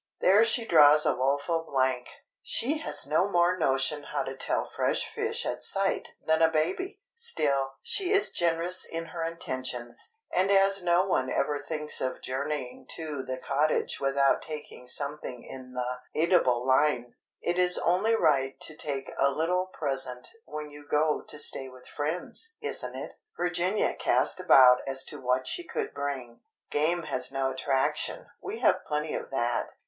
There 0.19 0.43
she 0.43 0.65
draws 0.65 1.05
a 1.05 1.15
woeful 1.15 1.63
blank: 1.69 2.09
she 2.41 2.79
has 2.79 3.05
no 3.05 3.29
more 3.29 3.55
notion 3.55 4.01
how 4.01 4.23
to 4.23 4.35
tell 4.35 4.65
fresh 4.65 5.07
fish 5.07 5.45
at 5.45 5.61
sight 5.63 6.15
than 6.25 6.41
a 6.41 6.49
baby! 6.49 7.01
Still, 7.13 7.75
she 7.83 8.11
is 8.11 8.31
generous 8.31 8.83
in 8.83 9.09
her 9.13 9.23
intentions, 9.23 10.15
and 10.33 10.49
as 10.49 10.81
no 10.81 11.05
one 11.05 11.29
ever 11.29 11.59
thinks 11.59 12.01
of 12.01 12.19
journeying 12.23 12.87
to 12.95 13.21
the 13.21 13.37
cottage 13.37 13.99
without 13.99 14.41
taking 14.41 14.87
something 14.87 15.43
in 15.43 15.73
the 15.75 15.99
eatable 16.15 16.65
line—it 16.65 17.59
is 17.59 17.77
only 17.77 18.15
right 18.15 18.59
to 18.61 18.75
take 18.75 19.11
a 19.19 19.29
little 19.29 19.67
present 19.67 20.29
when 20.45 20.71
you 20.71 20.83
go 20.89 21.21
to 21.21 21.37
stay 21.37 21.69
with 21.69 21.87
friends, 21.87 22.55
isn't 22.59 22.95
it?—Virginia 22.95 23.93
cast 23.93 24.39
about 24.39 24.81
as 24.87 25.03
to 25.03 25.21
what 25.21 25.45
she 25.45 25.63
could 25.63 25.93
bring. 25.93 26.41
Game 26.71 27.03
has 27.03 27.31
no 27.31 27.51
attraction—we 27.51 28.57
have 28.61 28.83
plenty 28.83 29.13
of 29.13 29.29
that. 29.29 29.73